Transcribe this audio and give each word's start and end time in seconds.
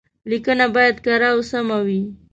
ليکنه 0.29 0.65
بايد 0.75 0.97
کره 1.05 1.27
او 1.33 1.39
سمه 1.51 1.77
وي. 1.85 2.01